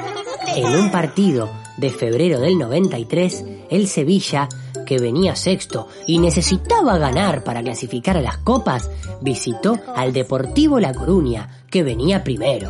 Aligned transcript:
En 0.55 0.65
un 0.65 0.89
partido 0.89 1.47
de 1.77 1.91
febrero 1.91 2.39
del 2.39 2.57
93, 2.57 3.45
el 3.69 3.87
Sevilla, 3.87 4.49
que 4.85 4.99
venía 4.99 5.35
sexto 5.35 5.87
y 6.07 6.19
necesitaba 6.19 6.97
ganar 6.97 7.43
para 7.43 7.61
clasificar 7.61 8.17
a 8.17 8.21
las 8.21 8.37
copas, 8.37 8.89
visitó 9.21 9.77
al 9.95 10.13
Deportivo 10.13 10.79
La 10.79 10.93
Coruña, 10.93 11.63
que 11.69 11.83
venía 11.83 12.23
primero. 12.23 12.69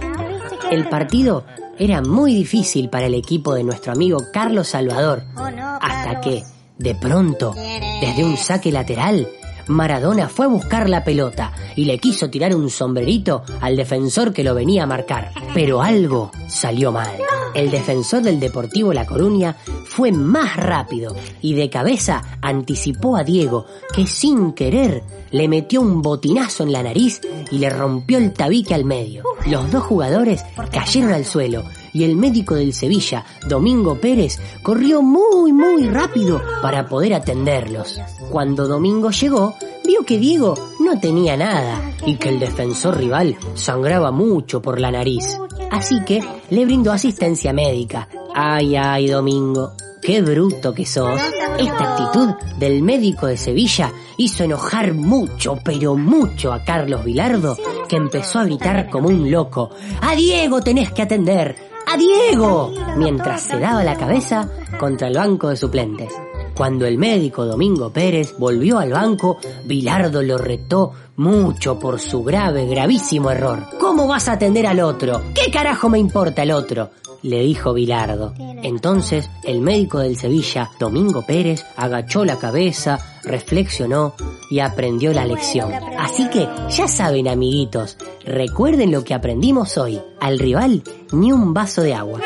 El 0.72 0.88
partido 0.90 1.46
era 1.78 2.02
muy 2.02 2.34
difícil 2.34 2.90
para 2.90 3.08
el 3.08 3.14
equipo 3.14 3.54
de 3.54 3.64
nuestro 3.64 3.92
amigo 3.92 4.18
Carlos 4.32 4.68
Salvador, 4.70 5.24
hasta 5.36 6.22
que, 6.22 6.44
de 6.78 6.96
pronto, 6.96 7.54
desde 8.02 8.24
un 8.24 8.38
saque 8.38 8.72
lateral, 8.72 9.28
Maradona 9.68 10.30
fue 10.30 10.46
a 10.46 10.50
buscar 10.50 10.90
la 10.90 11.04
pelota 11.04 11.54
y 11.76 11.86
le 11.86 11.98
quiso 12.00 12.30
tirar 12.30 12.56
un 12.56 12.70
sombrerito 12.70 13.44
al 13.62 13.76
defensor 13.76 14.34
que 14.34 14.44
lo 14.44 14.56
venía 14.56 14.84
a 14.84 14.88
marcar. 14.88 15.32
Pero 15.54 15.82
algo 15.82 16.32
salió 16.48 16.92
mal. 16.92 17.12
El 17.54 17.70
defensor 17.70 18.24
del 18.24 18.40
Deportivo 18.40 18.94
La 18.94 19.06
Coruña 19.06 19.56
fue 19.86 20.12
más 20.12 20.56
rápido 20.58 21.16
y 21.42 21.54
de 21.54 21.70
cabeza 21.70 22.24
anticipó 22.42 23.16
a 23.16 23.24
Diego, 23.24 23.66
que 23.94 24.08
sin 24.08 24.54
querer 24.54 25.04
le 25.32 25.48
metió 25.48 25.82
un 25.82 26.02
botinazo 26.02 26.64
en 26.64 26.72
la 26.72 26.84
nariz 26.84 27.22
y 27.52 27.60
le 27.60 27.70
rompió 27.70 28.18
el 28.18 28.34
tabique 28.34 28.74
al 28.74 28.86
medio. 28.86 29.24
Los 29.46 29.72
dos 29.72 29.84
jugadores 29.84 30.44
cayeron 30.72 31.14
al 31.14 31.26
suelo 31.26 31.64
y 31.94 32.04
el 32.04 32.16
médico 32.16 32.56
del 32.56 32.74
Sevilla, 32.74 33.24
Domingo 33.48 33.96
Pérez, 33.96 34.40
corrió 34.62 35.02
muy 35.02 35.54
muy 35.54 35.88
rápido 35.88 36.42
para 36.62 36.88
poder 36.88 37.14
atenderlos. 37.14 38.00
Cuando 38.30 38.68
Domingo 38.68 39.12
llegó, 39.12 39.56
vio 39.86 40.04
que 40.04 40.18
Diego 40.18 40.56
no 40.80 41.00
tenía 41.00 41.38
nada 41.38 41.94
y 42.06 42.16
que 42.16 42.30
el 42.30 42.40
defensor 42.40 42.98
rival 42.98 43.38
sangraba 43.56 44.12
mucho 44.12 44.62
por 44.62 44.80
la 44.80 44.92
nariz. 44.92 45.38
Así 45.72 46.04
que 46.06 46.22
le 46.50 46.66
brindó 46.66 46.92
asistencia 46.92 47.54
médica. 47.54 48.08
Ay, 48.34 48.76
ay, 48.76 49.08
Domingo, 49.08 49.74
qué 50.02 50.22
bruto 50.22 50.74
que 50.74 50.86
sos. 50.86 51.20
Esta 51.58 51.94
actitud 51.94 52.30
del 52.58 52.82
médico 52.82 53.28
de 53.28 53.38
Sevilla 53.38 53.92
hizo 54.18 54.44
enojar 54.44 54.94
mucho, 54.94 55.60
pero 55.64 55.96
mucho 55.96 56.52
a 56.52 56.64
Carlos 56.64 57.04
Vilardo, 57.06 57.58
que 57.88 57.96
empezó 57.96 58.40
a 58.40 58.46
gritar 58.46 58.90
como 58.90 59.10
un 59.10 59.30
loco. 59.30 59.70
¡A 60.02 60.16
Diego 60.16 60.62
tenés 60.62 60.92
que 60.92 61.04
atender! 61.04 61.73
¡A 61.94 61.96
Diego! 61.96 62.74
Mientras 62.98 63.44
se 63.44 63.60
daba 63.60 63.84
la 63.84 63.96
cabeza 63.96 64.50
contra 64.80 65.10
el 65.10 65.16
banco 65.16 65.50
de 65.50 65.58
suplentes. 65.58 66.12
Cuando 66.56 66.88
el 66.88 66.98
médico 66.98 67.46
Domingo 67.46 67.94
Pérez 67.94 68.34
volvió 68.40 68.80
al 68.80 68.90
banco, 68.90 69.38
Vilardo 69.66 70.24
lo 70.24 70.40
retó 70.40 70.92
mucho 71.18 71.78
por 71.78 72.00
su 72.00 72.24
grave, 72.24 72.66
gravísimo 72.66 73.30
error. 73.30 73.68
¿Cómo 73.80 74.08
vas 74.08 74.28
a 74.28 74.32
atender 74.32 74.66
al 74.66 74.80
otro? 74.80 75.22
¿Qué 75.36 75.52
carajo 75.52 75.88
me 75.88 76.00
importa 76.00 76.42
el 76.42 76.54
otro? 76.54 76.90
le 77.22 77.44
dijo 77.44 77.74
Vilardo. 77.74 78.34
Entonces 78.64 79.30
el 79.44 79.62
médico 79.62 80.00
del 80.00 80.18
Sevilla, 80.18 80.72
Domingo 80.80 81.22
Pérez, 81.22 81.64
agachó 81.78 82.26
la 82.26 82.40
cabeza, 82.40 82.98
reflexionó 83.24 84.16
y 84.50 84.60
aprendió 84.60 85.14
la 85.14 85.26
lección. 85.26 85.72
Así 86.00 86.30
que 86.30 86.48
ya 86.70 86.88
saben 86.88 87.28
amiguitos, 87.28 87.98
recuerden 88.26 88.92
lo 88.92 89.04
que 89.04 89.14
aprendimos 89.14 89.78
hoy. 89.78 90.02
Al 90.20 90.40
rival 90.40 90.84
ni 91.12 91.32
un 91.32 91.54
vaso 91.54 91.82
de 91.82 91.94
agua. 91.94 92.20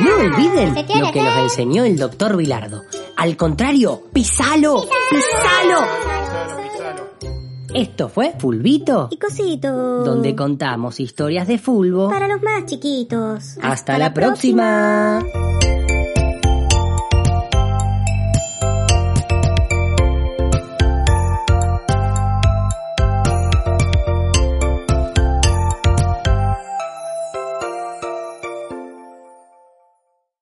No 0.00 0.16
olviden 0.16 0.74
lo 0.74 1.12
que 1.12 1.22
nos 1.22 1.36
enseñó 1.38 1.84
el 1.84 1.96
doctor 1.98 2.36
Vilardo. 2.36 2.82
Al 3.16 3.36
contrario, 3.36 4.02
pisalo, 4.12 4.82
pisalo. 5.10 5.86
Esto 7.74 8.08
fue 8.08 8.32
Fulvito, 8.38 9.08
Y 9.10 9.18
cosito, 9.18 9.72
donde 10.04 10.36
contamos 10.36 11.00
historias 11.00 11.48
de 11.48 11.58
fulbo. 11.58 12.08
para 12.08 12.28
los 12.28 12.40
más 12.40 12.66
chiquitos. 12.66 13.56
Hasta 13.62 13.98
la 13.98 14.14
próxima. 14.14 15.20